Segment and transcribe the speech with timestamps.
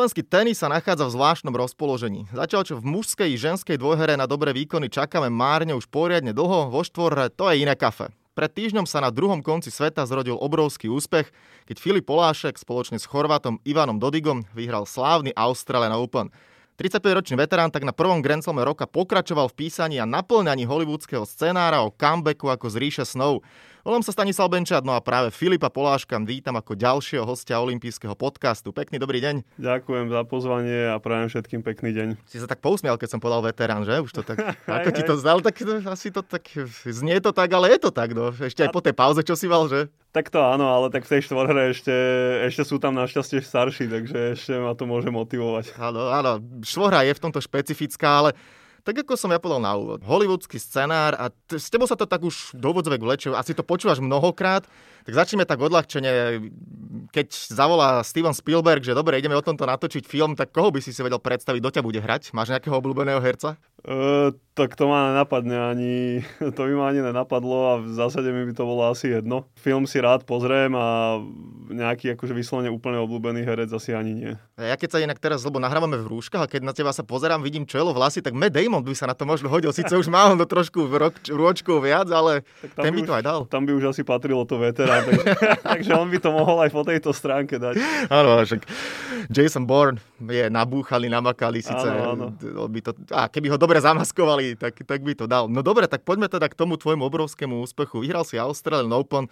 [0.00, 2.24] Slovenský tenis sa nachádza v zvláštnom rozpoložení.
[2.32, 6.72] Zatiaľ, čo v mužskej i ženskej dvojhere na dobré výkony čakáme márne už poriadne dlho,
[6.72, 8.08] vo štvorhre to je iné kafe.
[8.32, 11.28] Pred týždňom sa na druhom konci sveta zrodil obrovský úspech,
[11.68, 16.32] keď Filip Polášek spoločne s Chorvátom Ivanom Dodigom vyhral slávny Australian Open.
[16.80, 21.92] 35-ročný veterán tak na prvom Grand roka pokračoval v písaní a naplňaní hollywoodského scenára o
[21.92, 23.44] comebacku ako z ríše snov.
[23.80, 28.76] Volám sa Stanislav Benčat, no a práve Filipa Poláška vítam ako ďalšieho hostia olympijského podcastu.
[28.76, 29.56] Pekný dobrý deň.
[29.56, 32.08] Ďakujem za pozvanie a prajem všetkým pekný deň.
[32.28, 33.96] Si sa tak pousmial, keď som povedal veterán, že?
[34.04, 34.36] Už to tak,
[34.68, 36.44] ako ti to zdal, tak asi to tak,
[36.84, 38.28] znie to tak, ale je to tak, no.
[38.36, 39.88] Ešte aj po tej pauze, čo si mal, že?
[40.12, 41.94] Tak to áno, ale tak v tej štvorhre ešte,
[42.52, 45.80] ešte sú tam našťastie starší, takže ešte ma to môže motivovať.
[45.80, 48.36] Áno, áno, štvorhra je v tomto špecifická, ale
[48.82, 52.08] tak ako som ja povedal na úvod, hollywoodský scenár a t- s tebou sa to
[52.08, 54.64] tak už do vodzovek vlečie, asi to počúvaš mnohokrát,
[55.04, 56.42] tak začneme tak odľahčene,
[57.14, 60.92] keď zavolá Steven Spielberg, že dobre, ideme o tomto natočiť film, tak koho by si
[60.92, 62.36] si vedel predstaviť, do ťa bude hrať?
[62.36, 63.56] Máš nejakého obľúbeného herca?
[64.60, 65.94] Tak to ma nenapadne ani,
[66.56, 69.48] to by ma ani nenapadlo a v zásade mi by to bolo asi jedno.
[69.56, 71.16] Film si rád pozriem a
[71.72, 74.32] nejaký akože vyslovene úplne obľúbený herec asi ani nie.
[74.58, 77.40] Ja keď sa inak teraz, lebo nahrávame v rúškach a keď na teba sa pozerám,
[77.40, 79.70] vidím čelo, vlasy, tak Matt Damon by sa na to možno hodil.
[79.70, 82.42] Sice už má on to trošku v rôčku viac, ale
[82.74, 83.40] ten by, by to aj dal.
[83.46, 85.26] Tam by už asi patrilo to veterán, takže,
[85.72, 87.78] takže on by to mohol aj po tejto stránke dať.
[88.10, 88.66] Áno, však
[89.30, 92.66] Jason Bourne je nabúchali, namakali, síce áno, áno.
[92.66, 95.46] By to, a keby ho dobre zamaskovali, tak, tak by to dal.
[95.46, 98.02] No dobre, tak poďme teda k tomu tvojmu obrovskému úspechu.
[98.02, 99.30] Vyhral si Australian Open,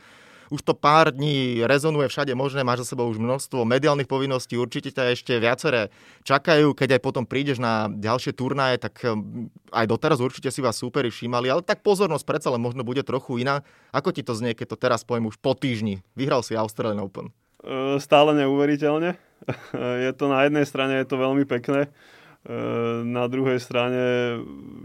[0.48, 4.89] už to pár dní rezonuje všade možné, máš za sebou už množstvo mediálnych povinností, určite
[4.89, 5.92] ťa ešte viaceré
[6.25, 10.80] čakajú, keď aj potom prídeš na ďalšie turnaje, tak um, aj doteraz určite si vás
[10.80, 13.61] súperi všímali, ale tak pozornosť predsa len možno bude trochu iná.
[13.92, 16.00] Ako ti to znie, keď to teraz poviem už po týždni?
[16.17, 17.28] Vyhral si Australian Open.
[18.00, 19.20] Stále neuveriteľne.
[20.08, 21.89] Je to na jednej strane je to veľmi pekné,
[23.05, 24.01] na druhej strane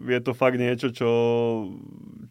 [0.03, 1.09] je to fakt niečo, čo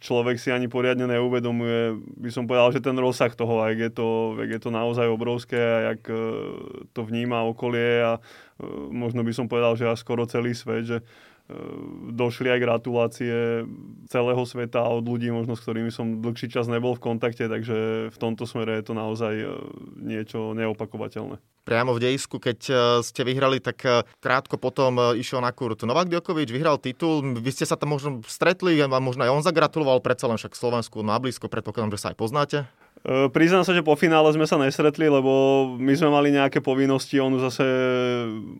[0.02, 1.94] človek si ani poriadne neuvedomuje.
[2.18, 5.56] By som povedal, že ten rozsah toho, ak je to, ak je to naozaj obrovské
[5.56, 6.18] a jak e,
[6.90, 8.20] to vníma okolie a e,
[8.90, 10.98] možno by som povedal, že až skoro celý svet, že
[12.12, 13.66] došli aj gratulácie
[14.08, 18.16] celého sveta od ľudí, možno s ktorými som dlhší čas nebol v kontakte, takže v
[18.18, 19.46] tomto smere je to naozaj e,
[20.02, 21.40] niečo neopakovateľné.
[21.62, 22.74] Priamo v dejisku, keď e,
[23.06, 23.80] ste vyhrali, tak
[24.18, 28.76] krátko potom išiel na kurt Novak Djokovic, vyhral titul, vy ste sa tam možno stretli,
[28.82, 32.18] a možno aj on zagratuloval, predsa len však Slovensku má blízko, predpokladám, že sa aj
[32.18, 32.58] poznáte.
[33.02, 37.18] E, priznám sa, že po finále sme sa nesretli, lebo my sme mali nejaké povinnosti,
[37.18, 37.66] on zase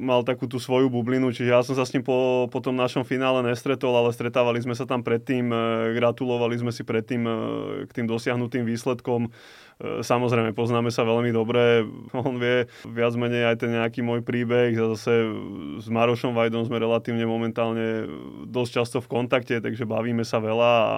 [0.02, 3.06] mal takú tú svoju bublinu, čiže ja som sa s ním po, po tom našom
[3.06, 5.58] finále nestretol, ale stretávali sme sa tam predtým, e,
[5.94, 7.32] gratulovali sme si predtým e,
[7.86, 9.30] k tým dosiahnutým výsledkom.
[9.82, 11.82] Samozrejme, poznáme sa veľmi dobre,
[12.14, 14.74] on vie viac menej aj ten nejaký môj príbeh.
[14.74, 15.26] Zase
[15.78, 18.06] s Marošom Vajdom sme relatívne momentálne
[18.46, 20.96] dosť často v kontakte, takže bavíme sa veľa a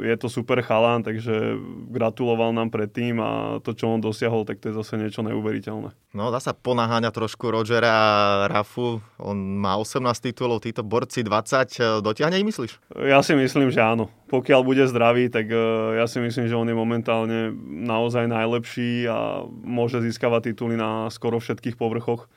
[0.00, 1.60] je to super chalán, takže
[1.92, 3.30] gratuloval nám predtým a
[3.60, 5.92] to, čo on dosiahol, tak to je zase niečo neuveriteľné.
[6.16, 8.08] No, dá sa ponáháňať trošku Rogera a
[8.48, 9.04] Rafu.
[9.20, 12.00] On má 18 titulov, títo borci 20.
[12.00, 12.72] Dotiahne ich myslíš?
[13.04, 14.08] Ja si myslím, že áno.
[14.32, 15.56] Pokiaľ bude zdravý, tak e,
[16.00, 21.40] ja si myslím, že on je momentálne naozaj najlepší a môže získavať tituly na skoro
[21.40, 22.28] všetkých povrchoch.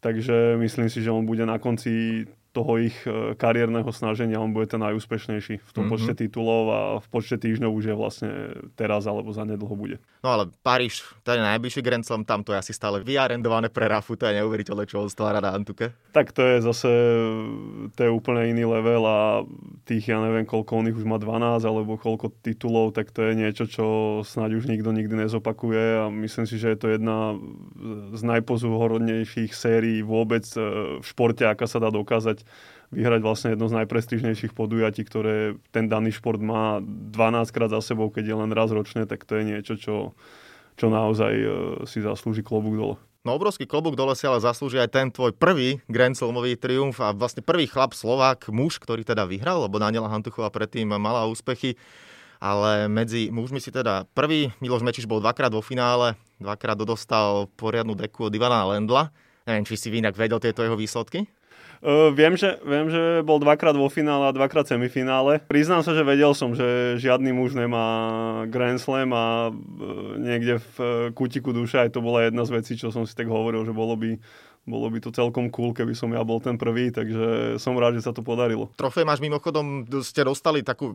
[0.00, 4.66] Takže myslím si, že on bude na konci toho ich e, kariérneho snaženia on bude
[4.66, 5.92] ten najúspešnejší v tom mm-hmm.
[5.94, 8.30] počte titulov a v počte týždňov už je vlastne
[8.74, 10.02] teraz alebo za nedlho bude.
[10.26, 13.86] No ale Paríž, to je najbližší Grand Slam, tam to je asi stále vyarendované pre
[13.86, 15.94] Rafu, to je neuveriteľné, čo on stvára na Antuke.
[16.10, 16.90] Tak to je zase,
[17.94, 19.46] to je úplne iný level a
[19.86, 23.32] tých, ja neviem, koľko on ich už má 12 alebo koľko titulov, tak to je
[23.38, 23.84] niečo, čo
[24.26, 27.38] snáď už nikto nikdy nezopakuje a myslím si, že je to jedna
[28.12, 32.39] z najpozúhodnejších sérií vôbec e, v športe, aká sa dá dokázať
[32.90, 38.10] vyhrať vlastne jedno z najprestížnejších podujatí, ktoré ten daný šport má 12 krát za sebou,
[38.10, 39.94] keď je len raz ročne, tak to je niečo, čo,
[40.74, 41.48] čo naozaj e,
[41.86, 42.96] si zaslúži klobúk dole.
[43.20, 47.12] No obrovský klobúk dole si ale zaslúži aj ten tvoj prvý Grand Slamový triumf a
[47.12, 51.76] vlastne prvý chlap Slovák, muž, ktorý teda vyhral, lebo Daniela Hantuchová predtým mala úspechy
[52.40, 57.92] ale medzi mužmi si teda prvý, Miloš Mečiš bol dvakrát vo finále, dvakrát dostal poriadnu
[57.92, 59.12] deku od Ivana Lendla.
[59.44, 61.28] Neviem, či si inak vedel tieto jeho výsledky?
[61.80, 65.40] Uh, viem, že, viem, že bol dvakrát vo finále a dvakrát semifinále.
[65.48, 69.56] Priznám sa, že vedel som, že žiadny muž nemá Grand Slam a uh,
[70.20, 70.86] niekde v uh,
[71.16, 73.96] kútiku duše aj to bola jedna z vecí, čo som si tak hovoril, že bolo
[73.96, 74.20] by
[74.68, 78.04] bolo by to celkom cool, keby som ja bol ten prvý, takže som rád, že
[78.04, 78.68] sa to podarilo.
[78.76, 80.94] Trofej máš mimochodom, ste dostali takú e,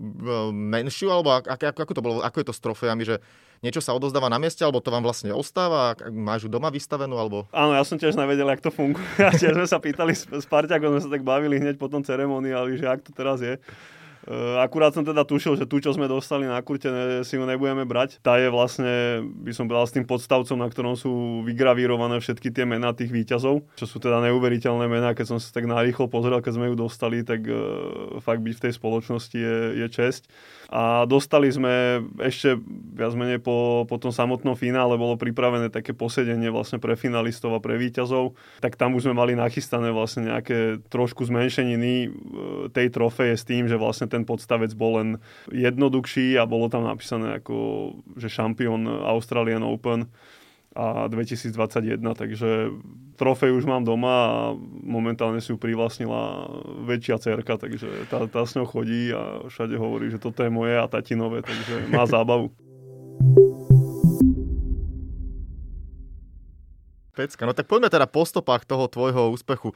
[0.54, 3.18] menšiu, alebo ako, ako to bolo, ako je to s trofejami, že
[3.66, 7.50] niečo sa odozdáva na mieste, alebo to vám vlastne ostáva, máš ju doma vystavenú, alebo...
[7.50, 9.10] Áno, ja som tiež nevedel, ako to funguje.
[9.28, 12.06] A tiež sme sa pýtali s, s Parťakom, sme sa tak bavili hneď po tom
[12.06, 13.58] ceremoniáli, že ak to teraz je.
[14.25, 16.89] Eh, akurát som teda tušil, že tu, čo sme dostali na kurte,
[17.22, 18.18] si ju nebudeme brať.
[18.25, 22.66] Tá je vlastne, by som povedal, s tým podstavcom, na ktorom sú vygravírované všetky tie
[22.66, 25.13] mená tých výťazov, čo sú teda neuveriteľné mená.
[25.13, 28.63] Keď som sa tak narýchlo pozrel, keď sme ju dostali, tak uh, fakt byť v
[28.66, 30.25] tej spoločnosti je, je česť.
[30.70, 32.58] A dostali sme ešte
[32.96, 37.64] viac menej po, po tom samotnom finále bolo pripravené také posedenie vlastne pre finalistov a
[37.64, 38.34] pre výťazov.
[38.64, 42.10] Tak tam už sme mali nachystané vlastne nejaké trošku zmenšeniny eh,
[42.74, 45.10] tej trofeje s tým, že vlastne ten podstavec bol len
[45.54, 47.56] jednoduchší a bolo tam napísané ako,
[48.18, 50.10] že šampión Australian Open
[50.75, 52.68] a 2021, takže
[53.16, 54.36] trofej už mám doma a
[54.83, 56.51] momentálne si ju privlastnila
[56.83, 60.75] väčšia cerka, takže tá, tá s ňou chodí a všade hovorí, že toto je moje
[60.75, 62.51] a tatinové, takže má zábavu.
[67.16, 69.71] Pecka, no tak poďme teda po stopách toho tvojho úspechu.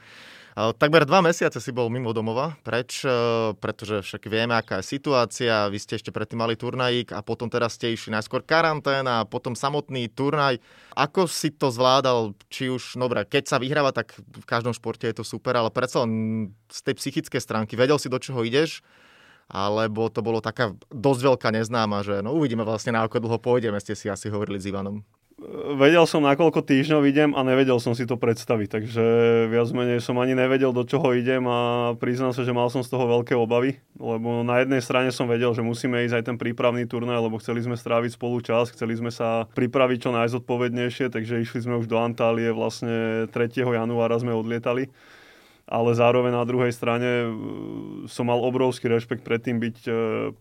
[0.54, 2.58] Takmer dva mesiace si bol mimo domova.
[2.66, 3.06] Preč?
[3.06, 3.10] E,
[3.54, 5.70] pretože však vieme, aká je situácia.
[5.70, 9.54] Vy ste ešte predtým mali turnajík a potom teraz ste išli najskôr karanténa a potom
[9.54, 10.58] samotný turnaj.
[10.98, 12.34] Ako si to zvládal?
[12.50, 16.02] Či už, dobre, keď sa vyhráva, tak v každom športe je to super, ale predsa
[16.66, 18.82] z tej psychickej stránky vedel si, do čoho ideš?
[19.50, 23.82] alebo to bolo taká dosť veľká neznáma, že no uvidíme vlastne na ako dlho pôjdeme,
[23.82, 25.02] ste si asi hovorili s Ivanom
[25.76, 29.04] vedel som, na koľko týždňov idem a nevedel som si to predstaviť, takže
[29.48, 32.92] viac menej som ani nevedel, do čoho idem a priznám sa, že mal som z
[32.92, 36.84] toho veľké obavy, lebo na jednej strane som vedel, že musíme ísť aj ten prípravný
[36.84, 41.64] turnaj, lebo chceli sme stráviť spolu čas, chceli sme sa pripraviť čo najzodpovednejšie, takže išli
[41.64, 43.64] sme už do Antálie, vlastne 3.
[43.64, 44.92] januára sme odlietali
[45.70, 47.26] ale zároveň na druhej strane e,
[48.10, 49.92] som mal obrovský rešpekt pred tým byť e,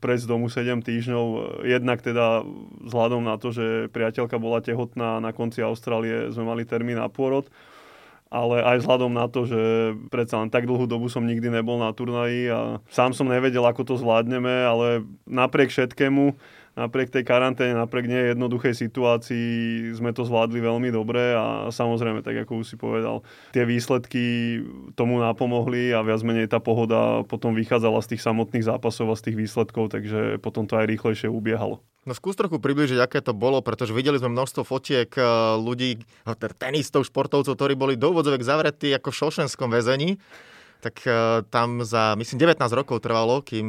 [0.01, 1.25] pred z domu 7 týždňov.
[1.69, 2.41] Jednak teda
[2.89, 7.45] vzhľadom na to, že priateľka bola tehotná na konci Austrálie, sme mali termín na pôrod,
[8.33, 9.61] ale aj vzhľadom na to, že
[10.09, 13.85] predsa len tak dlhú dobu som nikdy nebol na turnaji a sám som nevedel, ako
[13.85, 19.47] to zvládneme, ale napriek všetkému napriek tej karanténe, napriek nie jednoduchej situácii
[19.91, 24.23] sme to zvládli veľmi dobre a samozrejme, tak ako už si povedal, tie výsledky
[24.95, 29.31] tomu napomohli a viac menej tá pohoda potom vychádzala z tých samotných zápasov a z
[29.31, 31.83] tých výsledkov, takže potom to aj rýchlejšie ubiehalo.
[32.07, 35.25] No skús trochu približiť, aké to bolo, pretože videli sme množstvo fotiek eh,
[35.59, 40.15] ľudí, teda tenistov, športovcov, ktorí boli do úvodzovek zavretí ako v šošenskom väzení.
[40.79, 43.67] Tak uh, tam za, myslím, 19 rokov trvalo, kým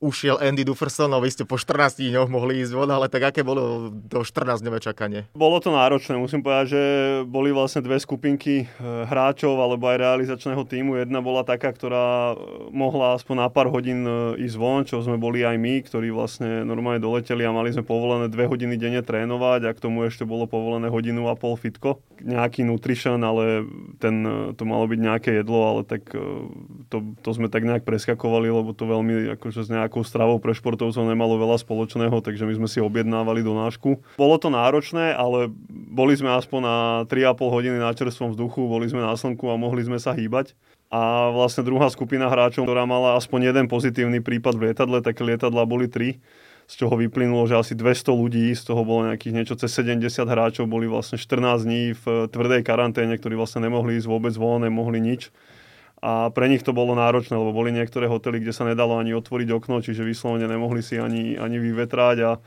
[0.00, 3.44] ušiel Andy Dufferson, no vy ste po 14 dňoch mohli ísť von, ale tak aké
[3.44, 5.28] bolo to 14 dňové čakanie?
[5.36, 6.82] Bolo to náročné, musím povedať, že
[7.28, 10.96] boli vlastne dve skupinky eh, hráčov alebo aj realizačného týmu.
[10.96, 12.36] Jedna bola taká, ktorá eh,
[12.72, 16.64] mohla aspoň na pár hodín eh, ísť von, čo sme boli aj my, ktorí vlastne
[16.64, 20.48] normálne doleteli a mali sme povolené dve hodiny denne trénovať a k tomu ešte bolo
[20.48, 22.00] povolené hodinu a pol fitko.
[22.24, 23.68] Nejaký nutrition, ale
[24.00, 24.24] ten,
[24.56, 26.12] to malo byť nejaké jedlo, ale tak
[26.92, 30.54] to, to sme tak nejak preskakovali, lebo to veľmi akože z nejak nejakou stravou pre
[30.54, 33.98] športovcov nemalo veľa spoločného, takže my sme si objednávali do nášku.
[34.14, 36.76] Bolo to náročné, ale boli sme aspoň na
[37.10, 40.54] 3,5 hodiny na čerstvom vzduchu, boli sme na slnku a mohli sme sa hýbať.
[40.94, 45.66] A vlastne druhá skupina hráčov, ktorá mala aspoň jeden pozitívny prípad v lietadle, také lietadla
[45.66, 46.22] boli tri
[46.70, 50.70] z čoho vyplynulo, že asi 200 ľudí, z toho bolo nejakých niečo cez 70 hráčov,
[50.70, 55.34] boli vlastne 14 dní v tvrdej karanténe, ktorí vlastne nemohli ísť vôbec von, nemohli nič
[56.00, 59.48] a pre nich to bolo náročné, lebo boli niektoré hotely, kde sa nedalo ani otvoriť
[59.52, 62.40] okno, čiže vyslovene nemohli si ani, ani vyvetrať a e,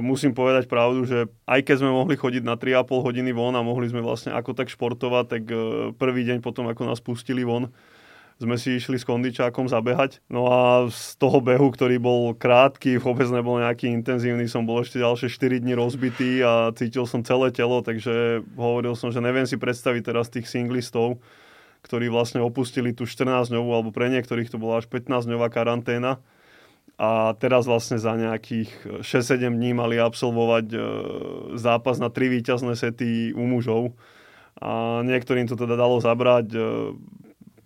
[0.00, 3.92] musím povedať pravdu, že aj keď sme mohli chodiť na 3,5 hodiny von a mohli
[3.92, 5.56] sme vlastne ako tak športovať, tak e,
[5.92, 7.68] prvý deň potom, ako nás pustili von,
[8.40, 10.24] sme si išli s kondičákom zabehať.
[10.32, 14.98] No a z toho behu, ktorý bol krátky, vôbec nebol nejaký intenzívny, som bol ešte
[14.98, 19.60] ďalšie 4 dní rozbitý a cítil som celé telo, takže hovoril som, že neviem si
[19.60, 21.20] predstaviť teraz tých singlistov,
[21.82, 26.22] ktorí vlastne opustili tú 14-dňovú, alebo pre niektorých to bola až 15-dňová karanténa.
[27.00, 30.78] A teraz vlastne za nejakých 6-7 dní mali absolvovať e,
[31.58, 33.98] zápas na tri víťazné sety u mužov.
[34.62, 36.54] A niektorým to teda dalo zabrať.
[36.54, 36.58] E,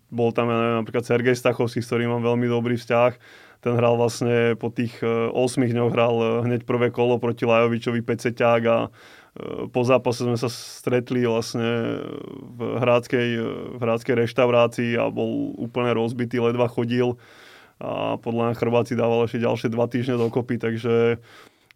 [0.09, 3.13] bol tam, ja neviem, napríklad Sergej Stachovský, s ktorým mám veľmi dobrý vzťah.
[3.67, 8.63] Ten hral vlastne po tých 8 e, dňoch hral hneď prvé kolo proti Lajovičovi Peceťák
[8.71, 8.79] a
[9.37, 12.01] Eh, po zápase sme sa stretli vlastne
[12.57, 13.29] v hráckej,
[13.77, 17.21] v hráckej reštaurácii a bol úplne rozbitý, ledva chodil.
[17.77, 21.21] A podľa mňa Chrbáci dával ešte ďalšie dva týždne dokopy, takže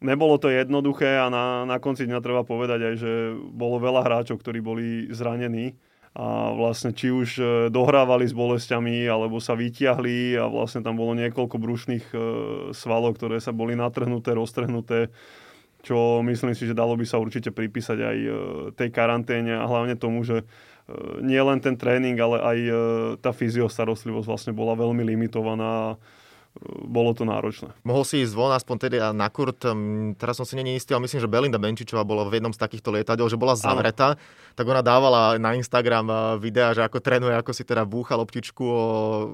[0.00, 4.40] nebolo to jednoduché a na, na konci dňa treba povedať aj, že bolo veľa hráčov,
[4.40, 5.76] ktorí boli zranení
[6.10, 11.14] a vlastne či už e, dohrávali s bolestiami alebo sa vytiahli a vlastne tam bolo
[11.14, 12.16] niekoľko brušných e,
[12.74, 15.14] svalov, ktoré sa boli natrhnuté, roztrhnuté,
[15.86, 18.30] čo myslím si, že dalo by sa určite pripísať aj e,
[18.74, 20.42] tej karanténe a hlavne tomu, že
[21.22, 22.58] nie len ten tréning, ale aj
[23.22, 25.94] tá fyziostarostlivosť vlastne bola veľmi limitovaná
[26.84, 27.70] bolo to náročné.
[27.86, 29.62] Mohol si ísť von aspoň tedy na kurt,
[30.18, 32.90] teraz som si není istý, ale myslím, že Belinda Benčičová bola v jednom z takýchto
[32.90, 34.20] lietadiel, že bola zavretá, ano.
[34.58, 38.64] tak ona dávala na Instagram eh, videa, že ako trénuje, ako si teda búcha loptičku
[38.66, 38.82] o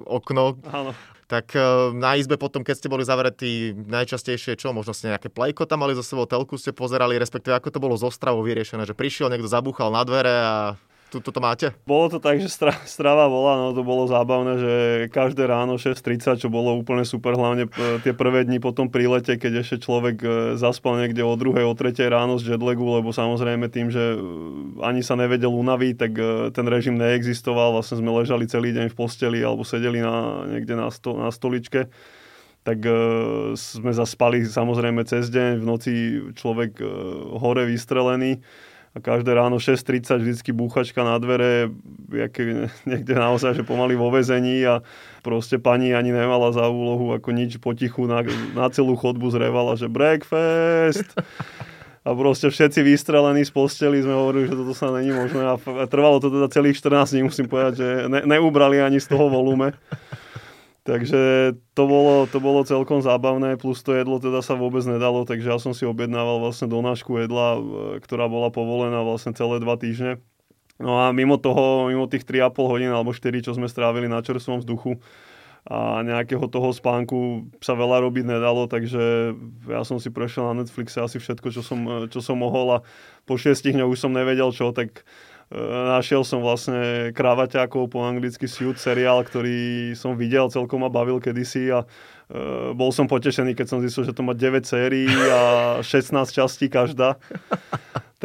[0.04, 0.60] okno.
[0.68, 0.92] Áno.
[1.26, 1.64] Tak eh,
[1.96, 5.96] na izbe potom, keď ste boli zavretí, najčastejšie čo, možno ste nejaké plejko tam mali
[5.96, 9.48] zo sebou, telku ste pozerali, respektíve ako to bolo zo stravou vyriešené, že prišiel, niekto
[9.48, 10.56] zabúchal na dvere a
[11.10, 11.70] tu, to máte?
[11.86, 14.72] Bolo to tak, že stra, strava bola, no to bolo zábavné, že
[15.14, 19.38] každé ráno 6.30, čo bolo úplne super, hlavne e, tie prvé dni po tom prílete,
[19.38, 23.70] keď ešte človek e, zaspal niekde o druhej, o tretej ráno z jetlagu, lebo samozrejme
[23.70, 24.18] tým, že e,
[24.82, 26.12] ani sa nevedel unaviť, tak
[26.52, 30.90] ten režim neexistoval, vlastne sme ležali celý deň v posteli alebo sedeli na, niekde na,
[30.90, 31.88] sto, na stoličke.
[32.66, 35.92] Tak uh, sme zaspali samozrejme cez deň, v noci
[36.34, 36.88] človek uh,
[37.38, 38.42] hore vystrelený
[38.96, 41.68] a každé ráno 6.30 vždycky búchačka na dvere,
[42.08, 44.80] jaké, niekde naozaj, že pomaly vo vezení a
[45.20, 48.24] proste pani ani nemala za úlohu ako nič potichu na,
[48.56, 51.12] na celú chodbu zrevala, že breakfast.
[52.06, 55.58] A proste všetci vystrelení z posteli sme hovorili, že toto sa není možné a
[55.90, 59.74] trvalo to teda celých 14 dní, musím povedať, že ne, neubrali ani z toho volume.
[60.86, 65.50] Takže to bolo, to bolo celkom zábavné, plus to jedlo teda sa vôbec nedalo, takže
[65.50, 67.60] ja som si objednával vlastne donášku jedla, e,
[67.98, 70.22] ktorá bola povolená vlastne celé dva týždne.
[70.78, 74.62] No a mimo toho, mimo tých 3,5 hodín alebo 4, čo sme strávili na čerstvom
[74.62, 75.02] vzduchu
[75.66, 79.34] a nejakého toho spánku sa veľa robiť nedalo, takže
[79.66, 82.84] ja som si prešiel na Netflixe asi všetko, čo som, čo som mohol a
[83.26, 85.35] po 6 dňoch už som nevedel čo, tak E,
[85.94, 91.70] našiel som vlastne Kravaťákov po anglicky Suit seriál, ktorý som videl, celkom ma bavil kedysi
[91.70, 95.42] a uh, bol som potešený, keď som zistil, že to má 9 sérií a
[95.86, 97.14] 16 častí každá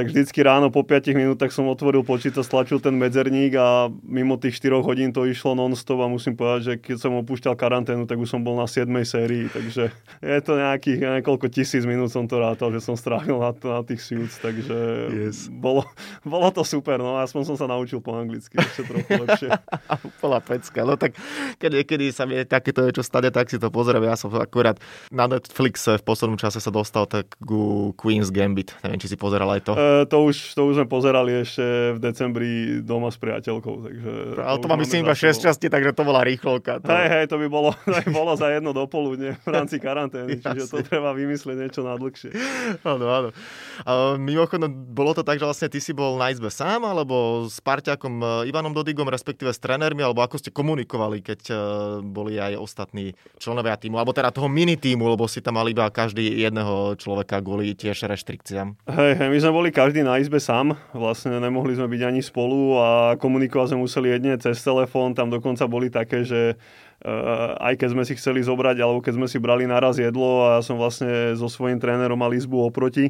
[0.02, 4.58] tak vždycky ráno po 5 minútach som otvoril počítač, stlačil ten medzerník a mimo tých
[4.58, 8.34] 4 hodín to išlo non-stop a musím povedať, že keď som opúšťal karanténu, tak už
[8.34, 9.94] som bol na 7 sérii, takže
[10.26, 14.02] je to nejakých niekoľko tisíc minút som to rátal, že som strávil na, na tých
[14.02, 14.74] suits, takže
[15.14, 15.54] yes.
[15.54, 15.86] bolo,
[16.26, 19.54] bolo to super, no aspoň som sa naučil po anglicky ešte trochu lepšie.
[20.26, 21.14] Bola pecka, no tak
[21.62, 24.82] keď niekedy sa mi takéto niečo stane, tak si to pozriem, ja som akurát
[25.14, 29.54] na Netflixe v poslednom čase sa dostal tak ku Queen's Gambit, neviem, či si pozeral
[29.54, 29.74] aj to.
[29.78, 33.76] E, to, už, to už sme pozerali ešte v decembri doma s priateľkou.
[33.88, 34.10] Takže
[34.42, 36.82] Ale to, to má myslím iba 6 časti, takže to bola rýchlovka.
[36.82, 36.88] To...
[36.90, 40.70] Hej, hej, to by bolo, to by bolo za jedno dopoludne v rámci karantény, čiže
[40.70, 42.32] to treba vymyslieť niečo nadlhšie.
[42.86, 43.30] Áno, áno.
[43.86, 47.58] A mimochodom, bolo to tak, že vlastne ty si bol na izbe sám, alebo s
[47.64, 51.56] parťakom e, Ivanom Dodigom, respektíve s trénermi, alebo ako ste komunikovali, keď e,
[52.06, 55.88] boli aj ostatní členovia týmu, alebo teda toho mini týmu, lebo si tam mali iba
[55.90, 58.76] každý jedného človeka kvôli tiež reštrikciám.
[58.92, 62.78] Hej, hej, my sme boli každý na izbe sám, vlastne nemohli sme byť ani spolu
[62.78, 66.60] a komunikovať sme museli jedine cez telefón, tam dokonca boli také, že
[67.02, 70.62] Uh, aj keď sme si chceli zobrať, alebo keď sme si brali naraz jedlo a
[70.62, 73.10] som vlastne so svojím trénerom mal izbu oproti,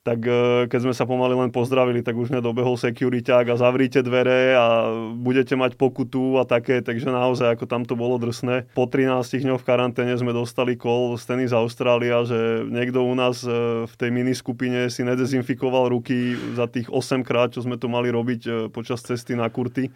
[0.00, 4.56] tak e, keď sme sa pomaly len pozdravili, tak už nedobehol securiťák a zavríte dvere
[4.56, 4.66] a
[5.12, 8.72] budete mať pokutu a také, takže naozaj ako tam to bolo drsné.
[8.72, 13.44] Po 13 dňoch v karanténe sme dostali kol z Tennis Austrália, že niekto u nás
[13.44, 17.92] e, v tej mini skupine si nedezinfikoval ruky za tých 8 krát, čo sme to
[17.92, 19.92] mali robiť e, počas cesty na kurty.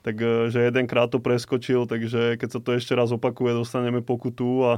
[0.00, 4.74] Takže jedenkrát to preskočil, takže keď sa to ešte raz opakuje, dostaneme pokutu a,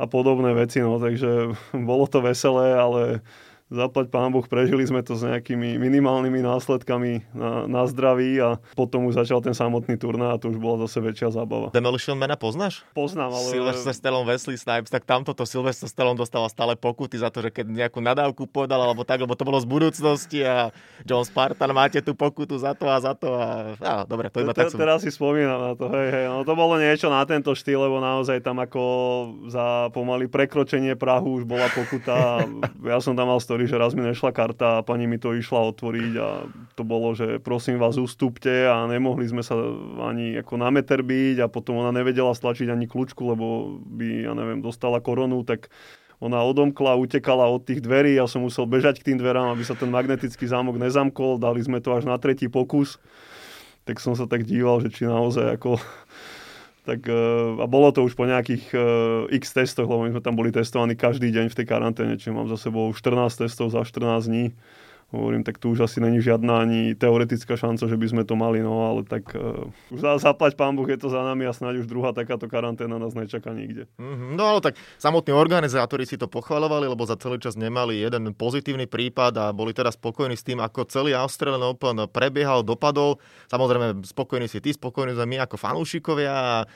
[0.00, 1.52] a podobné veci, no, takže
[1.90, 3.20] bolo to veselé, ale
[3.68, 9.08] zaplať pán Boh, prežili sme to s nejakými minimálnymi následkami na, na zdraví a potom
[9.08, 11.68] už začal ten samotný turnaj a to už bola zase väčšia zábava.
[11.72, 12.82] Demolition Mana poznáš?
[12.96, 13.48] Poznám, ale...
[13.52, 17.52] Sylvester Stallone, Wesley Snipes, tak tamto to Sylvester Stallone dostával stále pokuty za to, že
[17.52, 20.72] keď nejakú nadávku podal alebo tak, lebo to bolo z budúcnosti a
[21.04, 24.56] John Spartan máte tú pokutu za to a za to a, a dobre, to iba
[24.56, 24.72] tak.
[24.72, 28.00] Teraz si spomínam na to, hej, hej, no to bolo niečo na tento štýl, lebo
[28.00, 28.82] naozaj tam ako
[29.52, 32.48] za pomaly prekročenie Prahu už bola pokuta.
[32.80, 35.74] ja som tam mal story, že raz mi nešla karta a pani mi to išla
[35.74, 36.46] otvoriť a
[36.78, 39.58] to bolo, že prosím vás ustúpte a nemohli sme sa
[39.98, 44.32] ani ako na meter byť a potom ona nevedela stlačiť ani kľúčku, lebo by, ja
[44.38, 45.74] neviem, dostala koronu, tak
[46.22, 49.74] ona odomkla, utekala od tých dverí, ja som musel bežať k tým dverám, aby sa
[49.74, 53.02] ten magnetický zámok nezamkol, dali sme to až na tretí pokus,
[53.82, 55.82] tak som sa tak díval, že či naozaj ako
[56.88, 57.04] Tak,
[57.60, 58.72] a bolo to už po nejakých
[59.28, 62.48] x testoch, lebo my sme tam boli testovaní každý deň v tej karanténe, čiže mám
[62.48, 64.56] za sebou 14 testov za 14 dní
[65.08, 68.60] Hovorím, tak tu už asi není žiadna ani teoretická šanca, že by sme to mali,
[68.60, 71.80] no ale tak uh, už za, zaplať pán Boh, je to za nami a snáď
[71.80, 73.88] už druhá takáto karanténa nás nečaká nikde.
[73.96, 78.36] Mm-hmm, no ale tak samotní organizátori si to pochvalovali, lebo za celý čas nemali jeden
[78.36, 83.16] pozitívny prípad a boli teda spokojní s tým, ako celý Australian Open prebiehal, dopadol.
[83.48, 86.68] Samozrejme, spokojní si ty, spokojní sme my ako fanúšikovia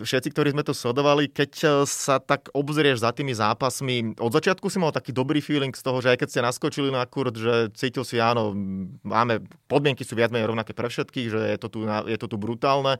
[0.00, 4.72] všetci, ktorí sme to sledovali, keď e, sa tak obzrieš za tými zápasmi, od začiatku
[4.72, 7.68] si mal taký dobrý feeling z toho, že aj keď ste naskočili na kurd, že
[7.76, 8.56] cítil si, áno,
[9.04, 12.36] máme, podmienky sú viac menej rovnaké pre všetkých, že je to tu, je to tu
[12.40, 12.96] brutálne,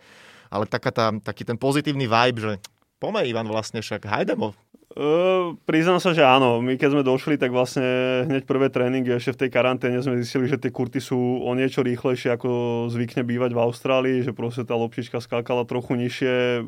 [0.52, 2.52] ale taká tá, taký ten pozitívny vibe, že
[3.00, 4.52] poďme Ivan vlastne však, hajdemo.
[4.92, 6.60] Uh, priznám sa, že áno.
[6.60, 7.84] My keď sme došli, tak vlastne
[8.28, 11.80] hneď prvé tréningy ešte v tej karanténe sme zistili, že tie kurty sú o niečo
[11.80, 12.50] rýchlejšie, ako
[12.92, 16.64] zvykne bývať v Austrálii, že proste tá loptička skákala trochu nižšie, uh,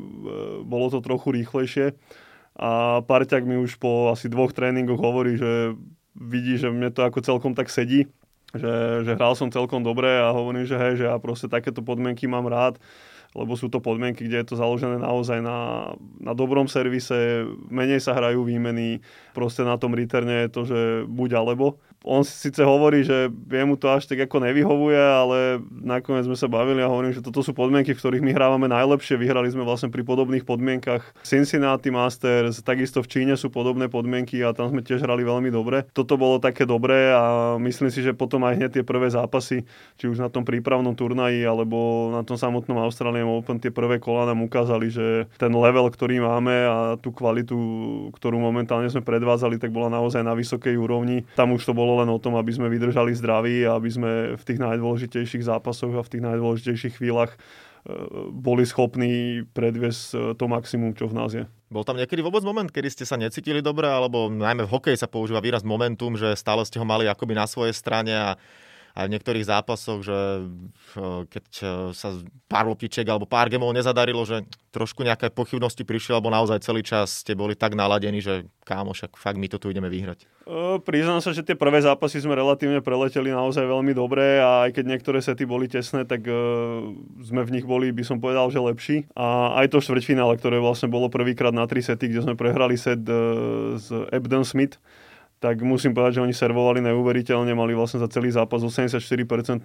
[0.65, 1.93] bolo to trochu rýchlejšie.
[2.55, 5.77] A parťak mi už po asi dvoch tréningoch hovorí, že
[6.17, 8.07] vidí, že mne to ako celkom tak sedí,
[8.55, 12.25] že, že hral som celkom dobre a hovorím, že hej, že ja proste takéto podmienky
[12.25, 12.79] mám rád
[13.35, 15.91] lebo sú to podmienky, kde je to založené naozaj na,
[16.23, 19.03] na dobrom servise, menej sa hrajú výmeny,
[19.35, 23.89] proste na tom reterne je to, že buď alebo on síce hovorí, že jemu to
[23.89, 27.97] až tak ako nevyhovuje, ale nakoniec sme sa bavili a hovorím, že toto sú podmienky,
[27.97, 29.17] v ktorých my hrávame najlepšie.
[29.17, 34.53] Vyhrali sme vlastne pri podobných podmienkach Cincinnati Masters, takisto v Číne sú podobné podmienky a
[34.53, 35.89] tam sme tiež hrali veľmi dobre.
[35.97, 39.65] Toto bolo také dobré a myslím si, že potom aj hneď tie prvé zápasy,
[39.97, 44.29] či už na tom prípravnom turnaji alebo na tom samotnom Australian Open, tie prvé kola
[44.29, 47.57] nám ukázali, že ten level, ktorý máme a tú kvalitu,
[48.13, 51.25] ktorú momentálne sme predvádzali, tak bola naozaj na vysokej úrovni.
[51.33, 54.43] Tam už to bolo len o tom, aby sme vydržali zdraví a aby sme v
[54.43, 57.37] tých najdôležitejších zápasoch a v tých najdôležitejších chvíľach e,
[58.31, 61.43] boli schopní predviesť e, to maximum, čo v nás je.
[61.71, 65.09] Bol tam niekedy vôbec moment, kedy ste sa necítili dobre, alebo najmä v hokeji sa
[65.09, 68.29] používa výraz momentum, že stále ste ho mali akoby na svojej strane a
[68.95, 70.47] aj v niektorých zápasoch, že
[71.27, 72.15] keď e, sa
[72.47, 77.23] pár loptičiek alebo pár gemov nezadarilo, že trošku nejaké pochybnosti prišli, alebo naozaj celý čas
[77.23, 80.23] ste boli tak naladení, že kámo, však fakt my to tu ideme vyhrať.
[80.23, 84.79] E, priznám sa, že tie prvé zápasy sme relatívne preleteli naozaj veľmi dobre a aj
[84.79, 86.23] keď niektoré sety boli tesné, tak
[87.19, 88.97] sme v nich boli, by som povedal, že lepší.
[89.11, 93.03] A aj to štvrťfinále, ktoré vlastne bolo prvýkrát na tri sety, kde sme prehrali set
[93.03, 93.15] e,
[93.75, 94.79] z Ebden Smith,
[95.45, 98.97] tak musím povedať, že oni servovali neuveriteľne, mali vlastne za celý zápas 84%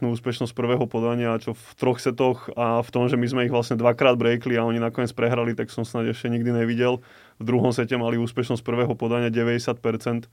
[0.05, 3.81] úspešnosť prvého podania, čo v troch setoch a v tom, že my sme ich vlastne
[3.81, 7.01] dvakrát breakli a oni nakoniec prehrali, tak som snad ešte nikdy nevidel.
[7.41, 10.29] V druhom sete mali úspešnosť prvého podania 90%,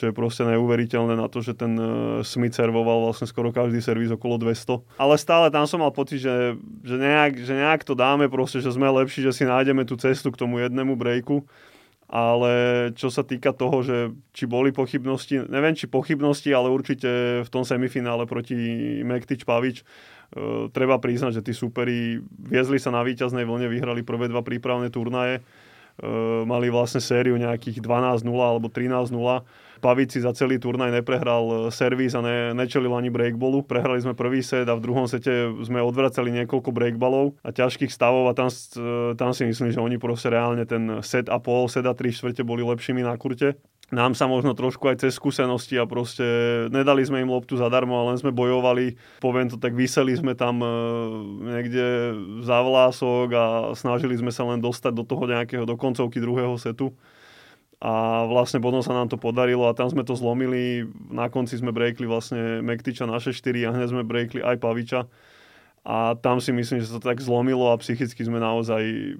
[0.00, 1.84] čo je proste neuveriteľné na to, že ten e,
[2.24, 4.96] Smith servoval vlastne skoro každý servis okolo 200.
[4.96, 8.72] Ale stále tam som mal pocit, že, že, nejak, že nejak to dáme, proste, že
[8.72, 11.44] sme lepší, že si nájdeme tú cestu k tomu jednému breaku
[12.10, 12.52] ale
[12.98, 17.62] čo sa týka toho, že či boli pochybnosti, neviem či pochybnosti, ale určite v tom
[17.62, 18.58] semifinále proti
[19.06, 22.18] Mektič Pavič uh, treba priznať, že tí superi
[22.50, 25.38] viezli sa na víťaznej vlne, vyhrali prvé dva prípravné turnaje,
[26.48, 29.12] mali vlastne sériu nejakých 12-0 alebo 13-0
[29.80, 33.64] Pavici za celý turnaj neprehral e, servis a ne, nečelil ani breakballu.
[33.64, 38.28] Prehrali sme prvý set a v druhom sete sme odvracali niekoľko breakballov a ťažkých stavov
[38.28, 41.88] a tam, e, tam si myslím, že oni proste reálne ten set a pol, set
[41.88, 43.56] a tri štvrte boli lepšími na kurte
[43.90, 46.24] nám sa možno trošku aj cez skúsenosti a proste
[46.70, 50.62] nedali sme im loptu zadarmo, ale len sme bojovali, poviem to tak, vyseli sme tam
[50.62, 50.70] e,
[51.58, 51.86] niekde
[52.46, 56.94] za vlások a snažili sme sa len dostať do toho nejakého, do koncovky druhého setu
[57.80, 60.84] a vlastne potom sa nám to podarilo a tam sme to zlomili.
[61.08, 65.08] Na konci sme breakli vlastne Mektiča na 6-4 a hneď sme breakli aj Paviča.
[65.80, 69.16] A tam si myslím, že sa to tak zlomilo a psychicky sme naozaj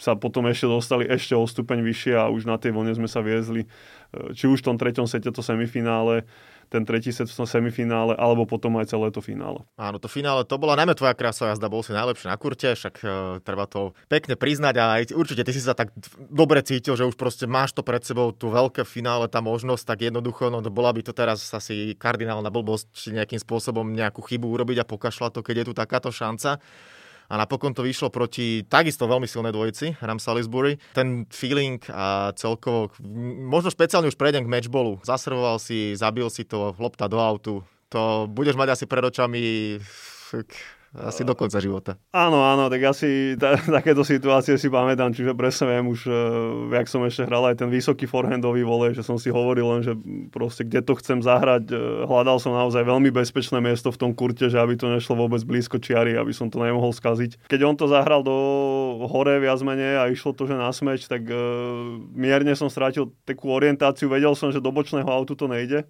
[0.00, 3.20] sa potom ešte dostali ešte o stupeň vyššie a už na tej vlne sme sa
[3.20, 3.68] viezli.
[4.10, 6.24] Či už v tom treťom sete to semifinále,
[6.70, 9.66] ten tretí set v tom semifinále, alebo potom aj celé to finále.
[9.74, 12.94] Áno, to finále, to bola najmä tvoja krásová jazda, bol si najlepší na kurte, však
[13.02, 13.10] uh,
[13.42, 15.90] treba to pekne priznať a aj určite ty si sa tak
[16.30, 19.98] dobre cítil, že už proste máš to pred sebou, tú veľké finále, tá možnosť, tak
[20.06, 24.86] jednoducho, no bola by to teraz asi kardinálna blbosť, či nejakým spôsobom nejakú chybu urobiť
[24.86, 26.62] a pokašľať to, keď je tu takáto šanca
[27.30, 30.82] a napokon to vyšlo proti takisto veľmi silnej dvojici, Ram Salisbury.
[30.90, 32.90] Ten feeling a celkovo,
[33.46, 34.98] možno špeciálne už prejdem k matchballu.
[35.06, 37.62] Zaservoval si, zabil si to, lopta do autu.
[37.94, 39.78] To budeš mať asi pred očami
[40.90, 41.94] asi do konca života.
[42.10, 46.14] Áno, áno, tak asi ta, takéto situácie si pamätám, čiže presne viem už, uh,
[46.74, 49.94] jak som ešte hral aj ten vysoký forehandový vole, že som si hovoril len, že
[50.34, 54.50] proste kde to chcem zahrať, uh, hľadal som naozaj veľmi bezpečné miesto v tom kurte,
[54.50, 57.46] že aby to nešlo vôbec blízko čiary, aby som to nemohol skaziť.
[57.46, 58.34] Keď on to zahral do
[59.06, 61.38] hore viac menej a išlo to, že na smeč, tak uh,
[62.10, 65.86] mierne som strátil takú orientáciu, vedel som, že do bočného autu to nejde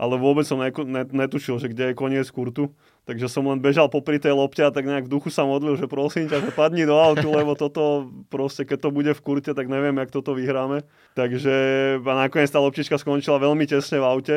[0.00, 2.72] ale vôbec som netušil, že kde je koniec kurtu.
[3.02, 5.90] Takže som len bežal popri tej lopte a tak nejak v duchu sa modlil, že
[5.90, 9.66] prosím ťa, že padni do autu, lebo toto proste, keď to bude v kurte, tak
[9.66, 10.86] neviem, jak toto vyhráme.
[11.18, 11.54] Takže
[11.98, 14.36] a nakoniec tá loptička skončila veľmi tesne v aute.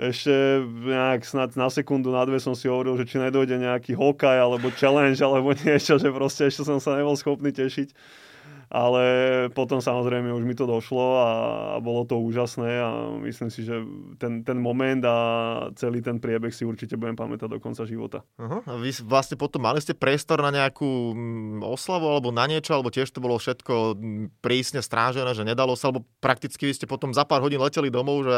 [0.00, 4.40] Ešte nejak snad na sekundu, na dve som si hovoril, že či nedojde nejaký hokaj
[4.40, 7.92] alebo challenge alebo niečo, že proste ešte som sa nebol schopný tešiť
[8.72, 9.04] ale
[9.52, 11.30] potom samozrejme už mi to došlo a,
[11.74, 12.88] a bolo to úžasné a
[13.20, 13.84] myslím si, že
[14.16, 15.16] ten, ten moment a
[15.76, 18.24] celý ten priebeh si určite budem pamätať do konca života.
[18.40, 18.64] Uh-huh.
[18.64, 22.88] A vy vlastne potom mali ste priestor na nejakú mm, oslavu alebo na niečo, alebo
[22.88, 27.12] tiež to bolo všetko mm, prísne strážené, že nedalo sa, alebo prakticky vy ste potom
[27.12, 28.34] za pár hodín leteli domov, že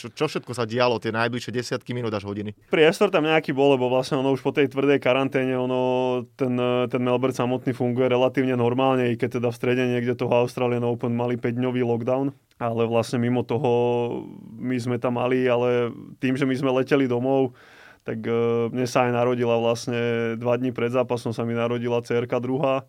[0.00, 2.56] čo, čo všetko sa dialo tie najbližšie desiatky minút až hodiny?
[2.72, 6.56] Priestor tam nejaký bol, lebo vlastne ono už po tej tvrdej karanténe, ono, ten,
[6.88, 10.86] ten Melbourne samotný funguje relatívne normálne, i keď teda v strede strede niekde toho Australian
[10.86, 12.30] Open mali 5-dňový lockdown,
[12.62, 14.22] ale vlastne mimo toho
[14.54, 15.90] my sme tam mali, ale
[16.22, 17.58] tým, že my sme leteli domov,
[18.06, 22.38] tak uh, mne sa aj narodila vlastne dva dní pred zápasom sa mi narodila cerka
[22.38, 22.86] druhá,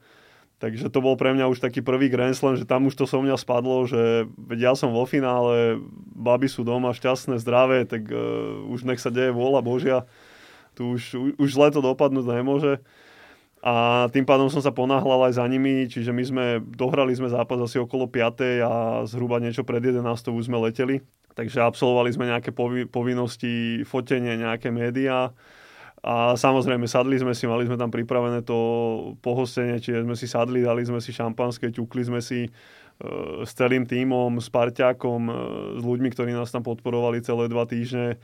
[0.55, 3.19] Takže to bol pre mňa už taký prvý Grand Slam, že tam už to so
[3.19, 4.23] mňa spadlo, že
[4.55, 5.83] ja som vo finále,
[6.15, 9.97] baby sú doma šťastné, zdravé, tak uh, už nech sa deje vôľa Božia.
[10.77, 12.79] Tu už, už zle to dopadnúť nemôže
[13.65, 17.57] a tým pádom som sa ponáhľal aj za nimi, čiže my sme, dohrali sme zápas
[17.57, 18.61] asi okolo 5.
[18.61, 20.05] a zhruba niečo pred 11.
[20.05, 21.01] už sme leteli.
[21.33, 22.53] Takže absolvovali sme nejaké
[22.85, 25.33] povinnosti, fotenie, nejaké médiá.
[26.05, 28.57] A samozrejme, sadli sme si, mali sme tam pripravené to
[29.25, 32.49] pohostenie, čiže sme si sadli, dali sme si šampanské, ťukli sme si e,
[33.41, 35.33] s celým tímom, s parťákom, e,
[35.81, 38.21] s ľuďmi, ktorí nás tam podporovali celé dva týždne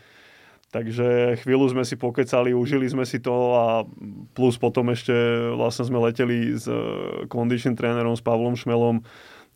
[0.72, 3.84] Takže chvíľu sme si pokecali, užili sme si to a
[4.32, 5.12] plus potom ešte
[5.52, 6.80] vlastne sme leteli s eh,
[7.28, 9.04] condition trénerom, s Pavlom Šmelom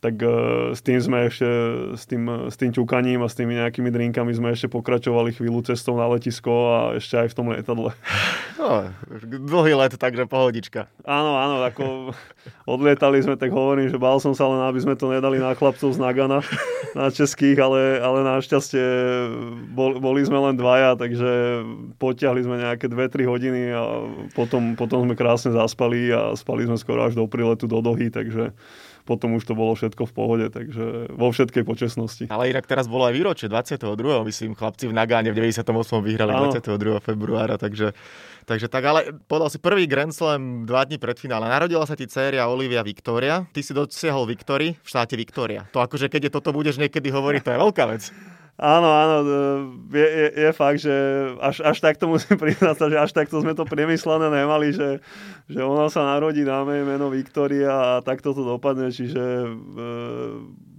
[0.06, 1.50] tak uh, s tým sme ešte,
[1.98, 5.98] s tým, s tým ťukaním a s tými nejakými drinkami sme ešte pokračovali chvíľu cestou
[5.98, 7.90] na letisko a ešte aj v tom lietadle.
[8.56, 8.88] No,
[9.22, 10.90] dlhý let, takže pohodička.
[11.06, 12.10] Áno, áno, ako
[12.66, 15.92] odlietali sme, tak hovorím, že bál som sa len, aby sme to nedali na chlapcov
[15.94, 16.42] z Nagana,
[16.98, 18.82] na českých, ale, ale našťastie
[19.70, 21.62] bol, boli sme len dvaja, takže
[22.00, 23.82] potiahli sme nejaké 2-3 hodiny a
[24.34, 28.50] potom, potom sme krásne zaspali a spali sme skoro až do príletu do Dohy, takže
[29.06, 32.24] potom už to bolo všetko v pohode, takže vo všetkej počesnosti.
[32.26, 33.86] Ale inak teraz bolo aj výročie 22.
[34.26, 35.62] myslím, chlapci v Nagáne v 98.
[36.02, 36.50] vyhrali ano.
[36.50, 36.98] 22.
[36.98, 37.94] februára, takže,
[38.42, 41.46] takže tak, ale podal si prvý Grand Slam dva dní pred finále.
[41.46, 45.62] Narodila sa ti dcéria Olivia Victoria, ty si dosiahol Victory v štáte Victoria.
[45.70, 48.10] To akože keď je toto budeš niekedy hovoriť, to je veľká vec.
[48.56, 49.16] Áno, áno,
[49.92, 50.96] je, je, je fakt, že
[51.44, 55.04] až, až takto musím priznať že až takto sme to priemyslené nemali, že,
[55.44, 59.48] že ona sa narodí, dáme meno Viktoria a takto to dopadne, čiže e,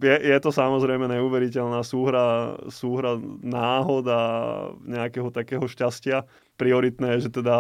[0.10, 4.22] je, je to samozrejme neuveriteľná súhra, súhra náhod a
[4.82, 6.26] nejakého takého šťastia.
[6.58, 7.54] Prioritné že teda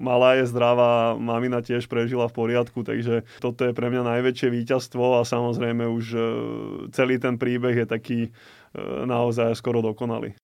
[0.00, 5.20] malá je zdravá, mamina tiež prežila v poriadku, takže toto je pre mňa najväčšie víťazstvo
[5.20, 6.20] a samozrejme už e,
[6.96, 8.57] celý ten príbeh je taký E,
[9.06, 10.36] naozaj skoro dokonali.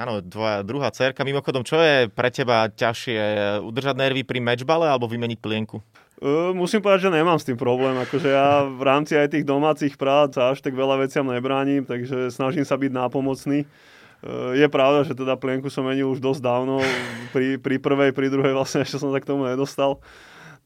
[0.00, 1.28] Áno, tvoja druhá cerka.
[1.28, 3.20] Mimochodom, čo je pre teba ťažšie?
[3.60, 5.84] Udržať nervy pri matchbale alebo vymeniť plienku?
[6.20, 7.96] Uh, musím povedať, že nemám s tým problém.
[8.00, 12.64] Akože ja v rámci aj tých domácich prác až tak veľa veciam nebránim, takže snažím
[12.64, 13.68] sa byť nápomocný.
[14.20, 16.80] Uh, je pravda, že teda plienku som menil už dosť dávno.
[17.32, 20.00] Pri, pri prvej, pri druhej vlastne ešte som sa k tomu nedostal.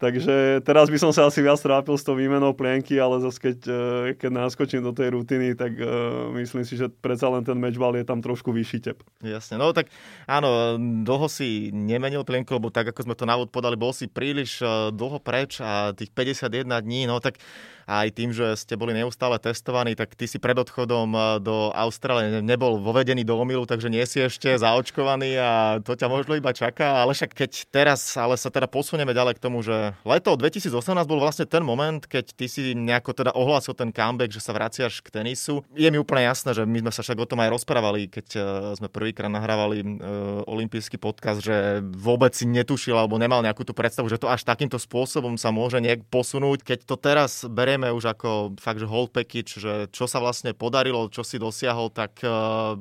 [0.05, 3.59] Takže teraz by som sa asi viac trápil s tou výmenou plienky, ale zase keď,
[3.65, 3.81] e,
[4.21, 8.05] keď naskočím do tej rutiny, tak uh, myslím si, že predsa len ten matchball je
[8.05, 9.01] tam trošku vyšší tep.
[9.25, 9.89] Jasne, no tak
[10.29, 14.61] áno, dlho si nemenil plienku, lebo tak ako sme to návod podali, bol si príliš
[14.61, 17.41] e, dlho preč a tých 51 dní, no tak
[17.85, 21.71] a aj tým, že ste boli neustále testovaní, tak ty si pred odchodom eh, do
[21.73, 25.51] Austrálie nebol vovedený do omilu, takže nie si ešte zaočkovaný a
[25.85, 27.05] to ťa možno iba čaká.
[27.05, 31.21] Ale však keď teraz, ale sa teda posunieme ďalej k tomu, že leto 2018 bol
[31.21, 35.21] vlastne ten moment, keď ty si nejako teda ohlásil ten comeback, že sa vraciaš k
[35.21, 35.65] tenisu.
[35.77, 38.43] Je mi úplne jasné, že my sme sa však o tom aj rozprávali, keď eh,
[38.75, 44.07] sme prvýkrát nahrávali uh, olimpijský podcast, že vôbec si netušil alebo nemal nejakú tú predstavu,
[44.07, 46.63] že to až takýmto spôsobom sa môže nejak posunúť.
[46.63, 50.55] Keď to teraz berie berieme už ako fakt, že whole package, že čo sa vlastne
[50.55, 52.79] podarilo, čo si dosiahol, tak uh,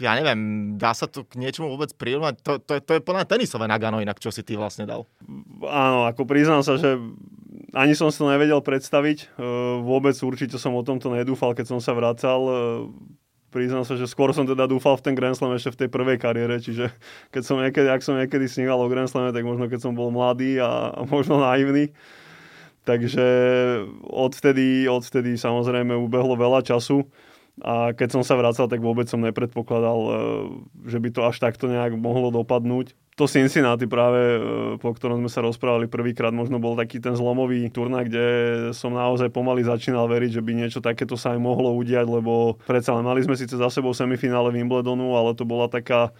[0.00, 2.40] ja neviem, dá sa to k niečomu vôbec prirovnať?
[2.40, 5.04] To, to, to je plná tenisové Nagano inak, čo si ty vlastne dal.
[5.68, 6.96] Áno, ako priznám sa, že
[7.76, 9.18] ani som si to nevedel predstaviť.
[9.20, 9.44] E,
[9.84, 12.40] vôbec určite som o tomto nedúfal, keď som sa vracal.
[12.44, 12.52] E,
[13.52, 16.20] priznám sa, že skôr som teda dúfal v ten Grand Slam ešte v tej prvej
[16.20, 16.92] kariére, čiže
[17.32, 20.12] keď som niekedy, ak som niekedy sníval o Grand Slame, tak možno keď som bol
[20.12, 21.92] mladý a možno naivný.
[22.86, 23.26] Takže
[24.06, 27.02] odvtedy, odvtedy samozrejme ubehlo veľa času
[27.64, 30.10] a keď som sa vracal, tak vôbec som nepredpokladal, e,
[30.92, 32.92] že by to až takto nejak mohlo dopadnúť.
[33.16, 34.40] To Cincinnati práve, e,
[34.76, 38.26] po ktorom sme sa rozprávali prvýkrát, možno bol taký ten zlomový turnaj, kde
[38.76, 42.92] som naozaj pomaly začínal veriť, že by niečo takéto sa aj mohlo udiať, lebo predsa
[42.92, 46.12] len mali sme síce za sebou semifinále Wimbledonu, ale to bola taká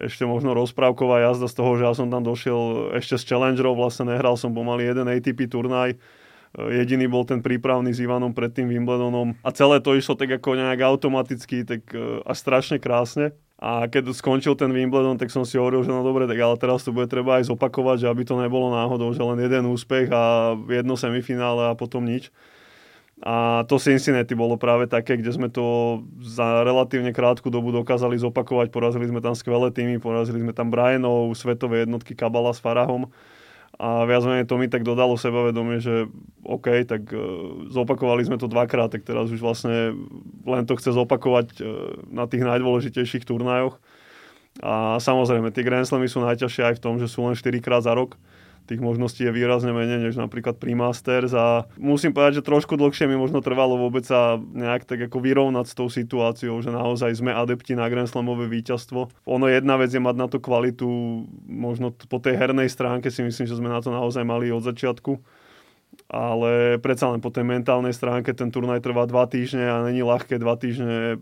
[0.00, 4.08] ešte možno rozprávková jazda z toho, že ja som tam došiel ešte s Challengerov, vlastne
[4.08, 6.00] nehral som pomaly jeden ATP turnaj
[6.50, 10.58] Jediný bol ten prípravný s Ivanom pred tým Wimbledonom a celé to išlo tak ako
[10.58, 13.38] nejak automaticky, tak e, až strašne krásne.
[13.60, 16.82] A keď skončil ten Wimbledon, tak som si hovoril, že no dobre, tak ale teraz
[16.82, 20.56] to bude treba aj zopakovať, že aby to nebolo náhodou, že len jeden úspech a
[20.66, 22.34] jedno semifinále a potom nič.
[23.20, 28.72] A to Cincinnati bolo práve také, kde sme to za relatívne krátku dobu dokázali zopakovať.
[28.72, 33.12] Porazili sme tam skvelé týmy, porazili sme tam Brianov, svetové jednotky Kabala s Farahom
[33.80, 36.04] a viac menej to mi tak dodalo sebavedomie, že
[36.44, 39.96] OK, tak uh, zopakovali sme to dvakrát, tak teraz už vlastne
[40.44, 43.80] len to chce zopakovať uh, na tých najdôležitejších turnajoch.
[44.60, 47.80] A samozrejme, tie Grand Slamy sú najťažšie aj v tom, že sú len 4 krát
[47.80, 48.20] za rok
[48.70, 53.10] tých možností je výrazne menej než napríklad pri Masters a musím povedať, že trošku dlhšie
[53.10, 57.34] mi možno trvalo vôbec sa nejak tak ako vyrovnať s tou situáciou, že naozaj sme
[57.34, 59.10] adepti na Grand Slamové víťazstvo.
[59.26, 60.86] Ono jedna vec je mať na to kvalitu,
[61.50, 65.18] možno po tej hernej stránke si myslím, že sme na to naozaj mali od začiatku
[66.10, 70.38] ale predsa len po tej mentálnej stránke ten turnaj trvá dva týždne a není ľahké
[70.38, 71.18] dva týždne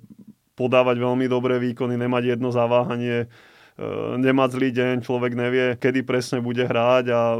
[0.56, 3.30] podávať veľmi dobré výkony, nemať jedno zaváhanie,
[3.78, 7.38] E, nemať zlý deň, človek nevie, kedy presne bude hrať a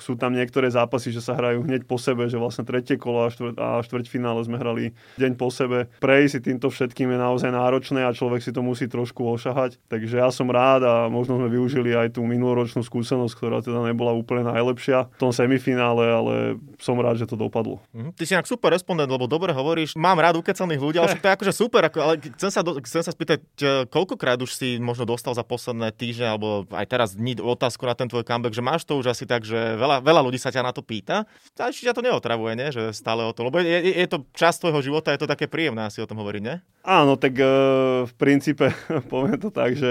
[0.00, 3.28] sú tam niektoré zápasy, že sa hrajú hneď po sebe, že vlastne tretie kolo a,
[3.28, 5.92] štvrt, a štvrťfinále sme hrali deň po sebe.
[6.00, 9.76] Prejsť si týmto všetkým je naozaj náročné a človek si to musí trošku ošahať.
[9.92, 14.16] Takže ja som rád a možno sme využili aj tú minuloročnú skúsenosť, ktorá teda nebola
[14.16, 16.34] úplne najlepšia v tom semifinále, ale
[16.80, 17.84] som rád, že to dopadlo.
[17.92, 18.16] Mhm.
[18.16, 19.92] Ty si nejak super respondent, lebo dobre hovoríš.
[20.00, 23.04] Mám rád ukecaných ľudí, ale to je akože super, ako, ale chcem sa, do, chcem
[23.04, 23.44] sa spýtať,
[23.92, 28.06] koľkokrát už si možno dostal za posledné týždne, alebo aj teraz dní otázku na ten
[28.06, 30.70] tvoj comeback, že máš to už asi tak, že veľa, veľa ľudí sa ťa na
[30.70, 31.26] to pýta.
[31.58, 32.70] A či ťa to neotravuje, nie?
[32.70, 35.82] že stále o to, lebo je, je, to časť tvojho života, je to také príjemné
[35.82, 36.62] asi o tom hovoriť, nie?
[36.86, 37.44] Áno, tak e,
[38.06, 38.70] v princípe
[39.12, 39.90] poviem to tak, že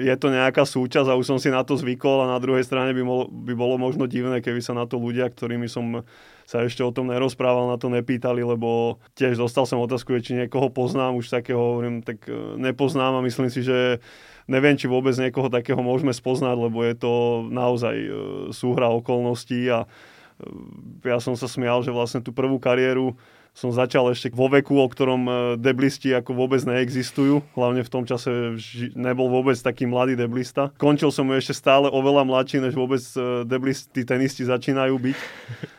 [0.00, 2.96] je to nejaká súčasť a už som si na to zvykol a na druhej strane
[2.96, 6.00] by, mo, by bolo možno divné, keby sa na to ľudia, ktorými som
[6.46, 10.70] sa ešte o tom nerozprával, na to nepýtali, lebo tiež dostal som otázku, či niekoho
[10.70, 13.98] poznám, už takého hovorím, tak e, nepoznám a myslím si, že
[14.46, 17.12] neviem, či vôbec niekoho takého môžeme spoznať, lebo je to
[17.50, 18.10] naozaj e,
[18.54, 23.18] súhra okolností a e, ja som sa smial, že vlastne tú prvú kariéru
[23.56, 27.40] som začal ešte vo veku, o ktorom deblisti ako vôbec neexistujú.
[27.56, 28.60] Hlavne v tom čase
[28.92, 30.76] nebol vôbec taký mladý deblista.
[30.76, 33.00] Končil som ešte stále oveľa mladší, než vôbec
[33.48, 35.16] deblisti, tenisti začínajú byť.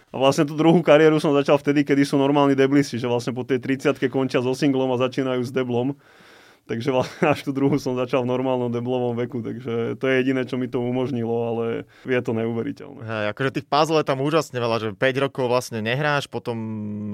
[0.10, 3.46] A vlastne tú druhú kariéru som začal vtedy, kedy sú normálni deblisti, že vlastne po
[3.46, 5.94] tej 30 končia so singlom a začínajú s deblom.
[6.68, 10.44] Takže vlastne až tú druhú som začal v normálnom deblovom veku, takže to je jediné,
[10.44, 11.66] čo mi to umožnilo, ale
[12.04, 13.02] je to neuveriteľné.
[13.08, 16.58] Hej, akože tých puzzle je tam úžasne veľa, že 5 rokov vlastne nehráš, potom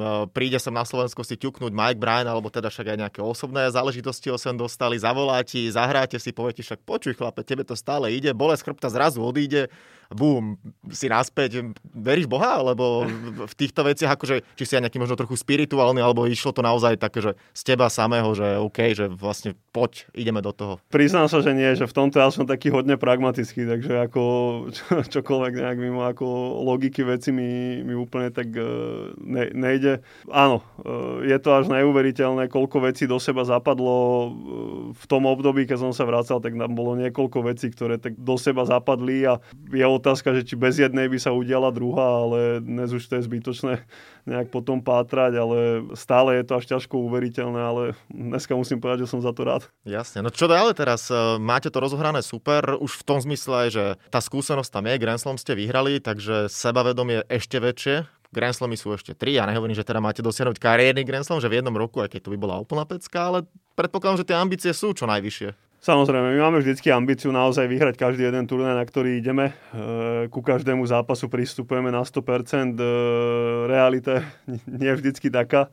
[0.02, 3.70] uh, príde sem na Slovensko si ťuknúť Mike Bryan, alebo teda však aj nejaké osobné
[3.70, 8.10] záležitosti ho sem dostali, zavolá ti, zahráte si, poviete však počuj chlape, tebe to stále
[8.10, 9.70] ide, bolesť chrbta zrazu odíde,
[10.14, 10.58] bum,
[10.94, 13.06] si naspäť, veríš Boha, alebo
[13.44, 16.98] v týchto veciach, akože, či si aj nejaký možno trochu spirituálny, alebo išlo to naozaj
[16.98, 20.78] také, že z teba samého, že OK, že vlastne poď, ideme do toho.
[20.94, 24.22] Priznám sa, že nie, že v tomto ja som taký hodne pragmatický, takže ako
[24.70, 26.26] čo, čokoľvek nejak mimo ako
[26.62, 28.64] logiky veci mi, mi úplne tak e,
[29.18, 30.06] ne, nejde.
[30.30, 34.30] Áno, e, je to až neuveriteľné, koľko vecí do seba zapadlo e,
[34.94, 38.36] v tom období, keď som sa vracal, tak tam bolo niekoľko vecí, ktoré tak do
[38.38, 39.42] seba zapadli a
[39.74, 43.24] je otázka, že či bez jednej by sa udiala druhá, ale dnes už to je
[43.24, 43.80] zbytočné
[44.28, 49.12] nejak potom pátrať, ale stále je to až ťažko uveriteľné, ale dneska musím povedať, že
[49.16, 49.64] som za to rád.
[49.88, 51.08] Jasne, no čo ďalej teraz?
[51.08, 55.20] E, máte to rozohrané super, už v tom zmysle, že tá skúsenosť tam je, Grand
[55.20, 59.38] Slam ste vyhrali, takže sebavedomie ešte väčšie, Grand Slamy sú ešte tri.
[59.38, 62.28] Ja nehovorím, že teda máte dosiahnuť kariérny Grand Slam, že v jednom roku, aj keď
[62.28, 63.40] to by bola úplná pecka, ale
[63.78, 65.63] predpokladám, že tie ambície sú čo najvyššie.
[65.84, 69.52] Samozrejme, my máme vždycky ambíciu naozaj vyhrať každý jeden turnaj, na ktorý ideme.
[69.52, 72.80] E, ku každému zápasu pristupujeme na 100%.
[72.80, 72.88] E,
[73.68, 74.24] realita
[74.80, 75.68] nie je vždycky taká,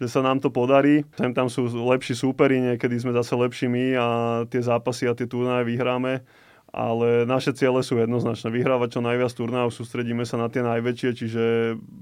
[0.00, 1.04] že sa nám to podarí.
[1.12, 4.06] Sem tam sú lepší súperi, niekedy sme zase lepší my a
[4.48, 6.24] tie zápasy a tie turnaje vyhráme.
[6.72, 8.48] Ale naše ciele sú jednoznačné.
[8.48, 11.44] Vyhrávať čo najviac turnajov, sústredíme sa na tie najväčšie, čiže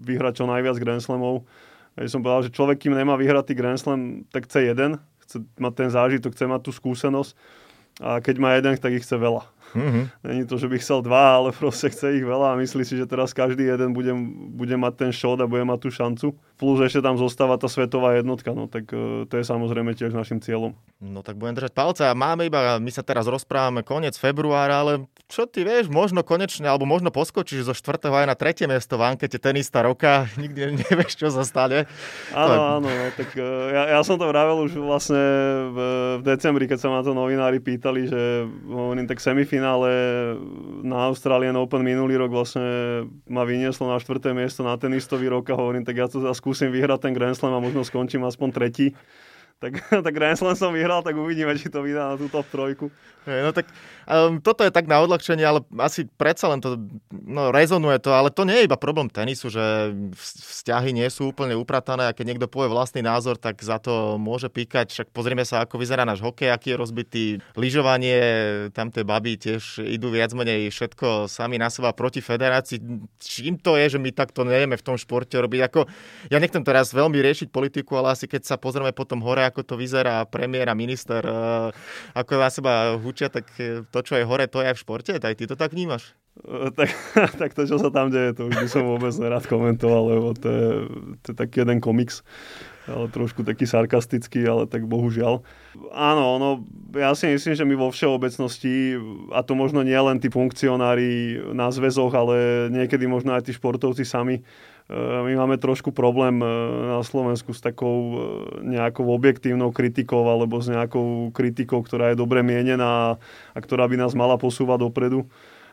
[0.07, 1.43] vyhrať čo najviac Grand Slamov.
[1.99, 5.73] Ja som povedal, že človek, kým nemá vyhratý Grand Slam, tak chce jeden, chce mať
[5.77, 7.37] ten zážitok, chce mať tú skúsenosť
[8.01, 9.45] a keď má jeden, tak ich chce veľa.
[9.77, 10.05] Mm-hmm.
[10.33, 13.05] Není to, že by chcel dva, ale proste chce ich veľa a myslí si, že
[13.05, 14.15] teraz každý jeden bude,
[14.57, 16.29] bude mať ten shot a bude mať tú šancu.
[16.59, 20.43] Plus ešte tam zostáva tá svetová jednotka, no tak uh, to je samozrejme tiež našim
[20.43, 20.75] cieľom.
[20.99, 25.07] No tak budem držať palce a máme iba, my sa teraz rozprávame koniec februára, ale
[25.31, 28.11] čo ty vieš, možno konečne, alebo možno poskočíš zo 4.
[28.11, 28.67] aj na 3.
[28.67, 31.87] miesto v ankete tenista roka, nikdy nevieš, čo sa stane.
[32.35, 32.61] Áno, to...
[32.83, 35.23] áno, no, tak uh, ja, ja som to vravel už vlastne
[35.71, 35.79] v,
[36.19, 38.21] v decembri, keď sa ma to novinári pýtali, že
[38.67, 39.91] hovorím, tak semifinále finále
[40.83, 42.63] na Australian Open minulý rok vlastne
[43.29, 47.05] ma vynieslo na štvrté miesto na tenistový rok a hovorím, tak ja to skúsim vyhrať
[47.05, 48.97] ten Grand Slam a možno skončím aspoň tretí
[49.59, 49.73] tak,
[50.07, 52.91] tak Grand som vyhral, tak uvidíme, či to vydá na tú top trojku.
[53.29, 53.69] No tak
[54.09, 56.81] um, toto je tak na odľahčenie, ale asi predsa len to
[57.13, 61.53] no, rezonuje to, ale to nie je iba problém tenisu, že vzťahy nie sú úplne
[61.53, 64.97] upratané a keď niekto povie vlastný názor, tak za to môže píkať.
[64.97, 68.17] Však pozrieme sa, ako vyzerá náš hokej, aký je rozbitý, lyžovanie,
[68.73, 72.81] tam tie baby tiež idú viac menej všetko sami na seba proti federácii.
[73.21, 75.61] Čím to je, že my takto nevieme v tom športe robiť?
[75.69, 75.85] Ako,
[76.33, 79.75] ja nechcem teraz veľmi riešiť politiku, ale asi keď sa pozrieme potom hore, ako to
[79.81, 81.73] vyzerá premiér a minister, uh,
[82.13, 85.13] ako na seba hučia, tak eh, to, čo je hore, to je aj v športe.
[85.17, 86.13] Aj ty to tak vnímaš?
[86.45, 86.93] Uh, tak,
[87.41, 90.69] tak to, čo sa tam deje, to by som vôbec nerád komentoval, lebo to je,
[91.25, 92.23] to je taký jeden komiks
[92.89, 95.45] ale trošku taký sarkastický, ale tak bohužiaľ.
[95.93, 96.49] Áno, ono,
[96.97, 98.97] ja si myslím, že my vo všeobecnosti,
[99.37, 104.09] a to možno nie len tí funkcionári na zväzoch, ale niekedy možno aj tí športovci
[104.09, 104.41] sami,
[104.97, 106.49] my máme trošku problém eh,
[106.97, 108.21] na Slovensku s takou eh,
[108.65, 113.21] nejakou objektívnou kritikou alebo s nejakou kritikou, ktorá je dobre mienená
[113.53, 115.29] a ktorá by nás mala posúvať dopredu.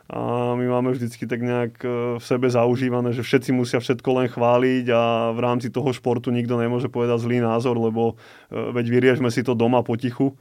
[0.05, 4.85] A my máme vždycky tak nejak v sebe zaužívané, že všetci musia všetko len chváliť
[4.93, 8.13] a v rámci toho športu nikto nemôže povedať zlý názor, lebo
[8.53, 10.37] veď vyriešme si to doma potichu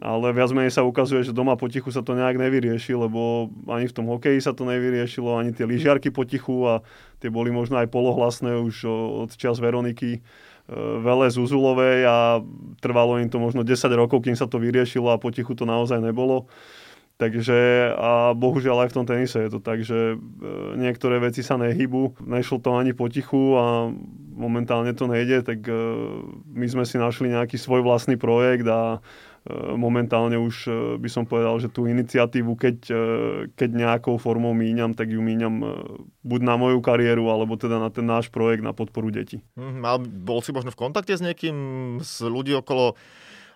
[0.00, 3.96] ale viac menej sa ukazuje, že doma potichu sa to nejak nevyrieši, lebo ani v
[3.96, 6.74] tom hokeji sa to nevyriešilo, ani tie lyžiarky potichu a
[7.20, 8.88] tie boli možno aj polohlasné už
[9.28, 10.20] od čas Veroniky e,
[11.04, 12.40] Vele Zuzulovej a
[12.80, 16.48] trvalo im to možno 10 rokov, kým sa to vyriešilo a potichu to naozaj nebolo.
[17.20, 20.26] Takže a bohužiaľ aj v tom tenise je to tak, že e,
[20.80, 23.92] niektoré veci sa nehybu, nešlo to ani potichu a
[24.32, 25.76] momentálne to nejde, tak e,
[26.56, 29.04] my sme si našli nejaký svoj vlastný projekt a
[29.72, 32.98] momentálne už eh, by som povedal, že tú iniciatívu, keď, eh,
[33.56, 35.64] keď nejakou formou míňam, tak ju míňam
[36.20, 39.40] buď na moju kariéru, alebo teda na ten náš projekt na podporu detí.
[39.56, 41.56] Mm, ale bol si možno v kontakte s niekým,
[42.04, 43.00] s ľudí okolo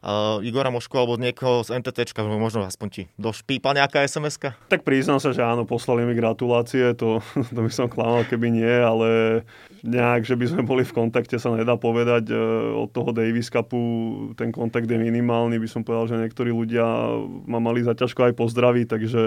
[0.04, 4.36] uh, Igora Mošku alebo niekoho z NTT, možno aspoň ti došpípa nejaká sms
[4.68, 7.24] Tak priznám sa, že áno, poslali mi gratulácie, to,
[7.56, 9.42] to by som klamal, keby nie, ale
[9.80, 12.28] nejak, že by sme boli v kontakte, sa nedá povedať.
[12.28, 13.80] Uh, od toho Davis Cupu
[14.36, 16.84] ten kontakt je minimálny, by som povedal, že niektorí ľudia
[17.48, 19.22] ma mali za ťažko aj pozdraviť, takže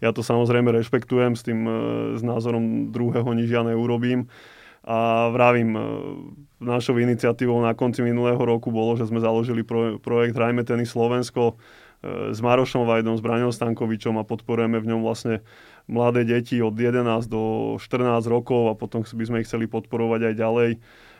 [0.00, 1.74] ja to samozrejme rešpektujem s tým, uh,
[2.16, 4.32] s názorom druhého nič ja neurobím.
[4.86, 5.74] A vravím,
[6.62, 11.52] našou iniciatívou na konci minulého roku bolo, že sme založili pro, projekt Hrajme tenis Slovensko
[11.52, 11.54] e,
[12.30, 15.42] s Marošom Vajdom, s Braňom Stankovičom a podporujeme v ňom vlastne
[15.90, 20.34] mladé deti od 11 do 14 rokov a potom by sme ich chceli podporovať aj
[20.38, 20.70] ďalej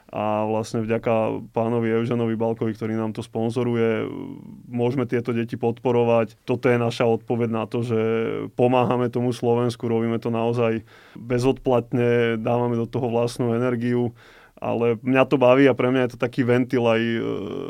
[0.07, 4.07] a vlastne vďaka pánovi Euženovi Balkovi, ktorý nám to sponzoruje,
[4.71, 6.39] môžeme tieto deti podporovať.
[6.47, 8.01] Toto je naša odpoveď na to, že
[8.55, 10.87] pomáhame tomu Slovensku, robíme to naozaj
[11.19, 14.15] bezodplatne, dávame do toho vlastnú energiu
[14.57, 17.21] ale mňa to baví a pre mňa je to taký ventil aj e,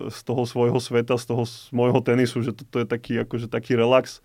[0.07, 3.75] z toho svojho sveta, z toho z môjho tenisu, že toto je taký, akože taký
[3.75, 4.23] relax.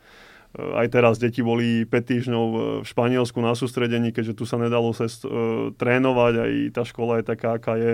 [0.51, 2.45] E, aj teraz deti boli 5 týždňov
[2.81, 7.23] v Španielsku na sústredení, keďže tu sa nedalo sa uh, trénovať, aj tá škola je
[7.27, 7.93] taká, aká je,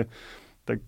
[0.68, 0.84] tak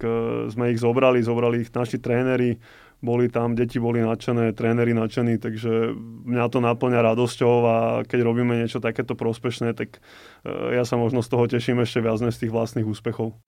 [0.52, 2.60] sme ich zobrali, zobrali ich naši tréneri,
[3.00, 5.96] boli tam, deti boli nadšené, tréneri nadšení, takže
[6.28, 10.04] mňa to naplňa radosťou a keď robíme niečo takéto prospešné, tak
[10.44, 13.40] ja sa možno z toho teším ešte viac z tých vlastných úspechov.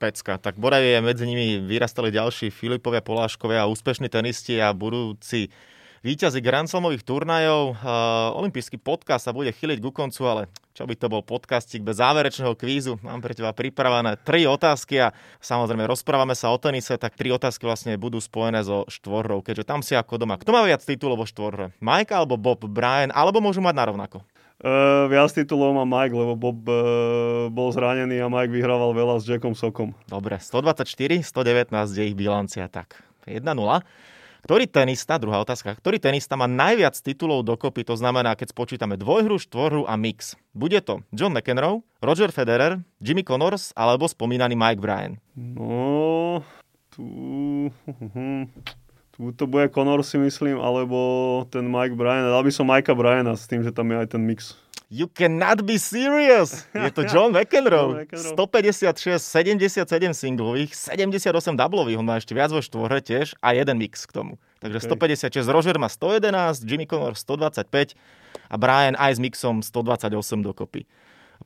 [0.00, 0.40] Pecka.
[0.40, 5.52] Tak Boravie medzi nimi vyrastali ďalší Filipovia, Poláškovia a úspešní tenisti a budúci
[6.00, 7.76] víťazi Grand Slamových turnajov.
[7.76, 12.00] Uh, olympijský podcast sa bude chyliť ku koncu, ale čo by to bol podcastik bez
[12.00, 12.96] záverečného kvízu.
[13.04, 15.12] Mám pre teba pripravené tri otázky a
[15.44, 19.84] samozrejme rozprávame sa o tenise, tak tri otázky vlastne budú spojené so štvorou, keďže tam
[19.84, 20.40] si ako doma.
[20.40, 21.76] Kto má viac titulov vo štvorre?
[21.84, 24.24] Mike alebo Bob Brian, alebo môžu mať narovnako?
[24.60, 29.24] Uh, viac titulov má Mike, lebo Bob uh, bol zranený a Mike vyhrával veľa s
[29.24, 29.96] Jackom Sokom.
[30.04, 33.40] Dobre, 124, 119 je ich bilancia, tak 1-0.
[34.44, 39.40] Ktorý tenista, druhá otázka, ktorý tenista má najviac titulov dokopy, to znamená, keď spočítame dvojhru,
[39.40, 40.36] štvorhru a mix?
[40.52, 45.16] Bude to John McEnroe, Roger Federer, Jimmy Connors alebo spomínaný Mike Bryan?
[45.36, 46.44] No,
[46.92, 47.04] tu...
[49.20, 52.24] Tu to bude Connor si myslím, alebo ten Mike Bryan.
[52.24, 54.56] Dal by som Mikea Bryana s tým, že tam je aj ten mix.
[54.88, 56.64] You cannot be serious!
[56.72, 58.08] Je to John McEnroe.
[58.08, 59.84] 156, 77
[60.16, 64.40] singlových, 78 dublových, on má ešte viac vo štvorhe tiež a jeden mix k tomu.
[64.64, 65.28] Takže okay.
[65.36, 67.92] 156, Roger má 111, Jimmy Connor 125
[68.48, 70.88] a Brian aj s mixom 128 dokopy.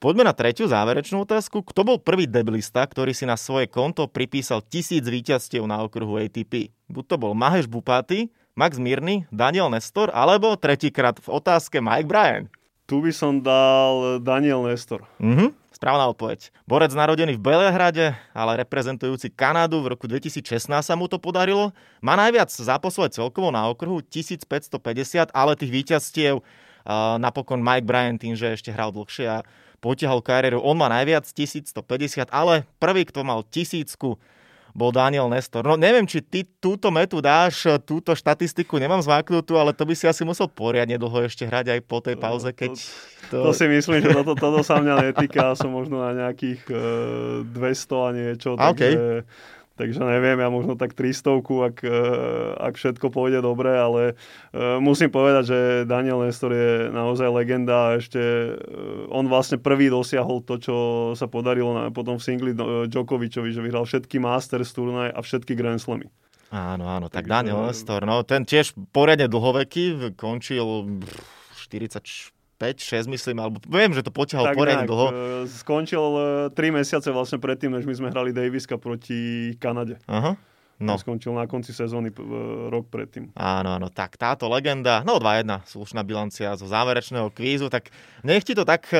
[0.02, 1.62] Poďme na tretiu záverečnú otázku.
[1.62, 6.74] Kto bol prvý deblista, ktorý si na svoje konto pripísal tisíc víťazstiev na okruhu ATP?
[6.94, 12.46] Buď to bol Maheš Bupaty, Max Mirny, Daniel Nestor, alebo tretíkrát v otázke Mike Bryan.
[12.86, 15.02] Tu by som dal Daniel Nestor.
[15.18, 16.54] Mhm, správna odpoveď.
[16.62, 21.74] Borec narodený v Belehrade, ale reprezentujúci Kanadu v roku 2016 sa mu to podarilo.
[21.98, 26.46] Má najviac aj celkovo na okruhu 1550, ale tých víťazstiev
[27.18, 29.42] napokon Mike Bryan tým, že ešte hral dlhšie a
[29.80, 30.60] potiahol kariéru.
[30.60, 34.20] On má najviac 1150, ale prvý, kto mal tisícku,
[34.74, 35.62] bol Daniel Nestor.
[35.62, 40.10] No neviem, či ty túto metu dáš, túto štatistiku nemám zváknutú, ale to by si
[40.10, 42.74] asi musel poriadne dlho ešte hrať aj po tej pauze, keď...
[43.30, 46.60] To, to, to si myslím, že toto, toto sa mňa netýka, som možno na nejakých
[46.66, 46.76] e,
[47.54, 47.54] 200
[48.02, 48.98] a niečo, okay.
[48.98, 49.02] takže
[49.74, 51.98] Takže neviem, ja možno tak 300, ak, e,
[52.62, 54.14] ak všetko pôjde dobre, ale
[54.54, 58.50] e, musím povedať, že Daniel Nestor je naozaj legenda a ešte e,
[59.10, 60.76] on vlastne prvý dosiahol to, čo
[61.18, 62.52] sa podarilo na, potom v singli
[62.86, 66.06] Djokovičovi, že vyhral všetky Masters turnaj a všetky Grand Slamy.
[66.54, 70.86] Áno, áno, tak Takže, Daniel Nestor, no ten tiež poriadne dlhoveký, končil
[71.66, 75.06] 40 5, 6 myslím, alebo viem, že to potiahol poriadne dlho.
[75.10, 75.14] E,
[75.50, 76.02] skončil
[76.50, 79.98] 3 e, mesiace vlastne predtým, než my sme hrali Daviska proti Kanade.
[80.06, 80.38] Aha.
[80.74, 80.98] No.
[80.98, 82.14] Skončil na konci sezóny e,
[82.70, 83.30] rok predtým.
[83.34, 87.90] Áno, áno, tak táto legenda, no 2-1, slušná bilancia zo záverečného kvízu, tak
[88.26, 88.90] nech ti to tak,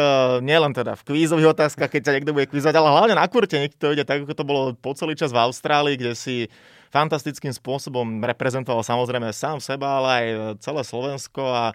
[0.43, 3.75] nielen teda v kvízových otázkach, keď sa niekto bude kvízovať, ale hlavne na kurte, nech
[3.75, 6.47] to ide tak, ako to bolo po celý čas v Austrálii, kde si
[6.95, 10.27] fantastickým spôsobom reprezentoval samozrejme sám seba, ale aj
[10.63, 11.75] celé Slovensko a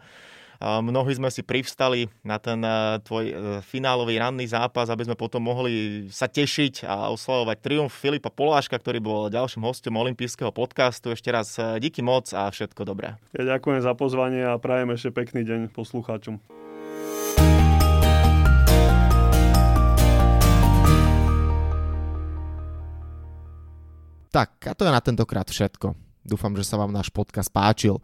[0.59, 3.33] Mnohí sme si privstali na ten e, tvoj e,
[3.63, 8.99] finálový ranný zápas, aby sme potom mohli sa tešiť a oslavovať triumf Filipa Poláška, ktorý
[8.99, 11.15] bol ďalším hostom olympijského podcastu.
[11.15, 13.15] Ešte raz e, díky moc a všetko dobré.
[13.31, 16.43] Ja ďakujem za pozvanie a prajem ešte pekný deň poslucháčom.
[24.27, 25.95] Tak, a to je na tentokrát všetko.
[26.27, 28.03] Dúfam, že sa vám náš podcast páčil.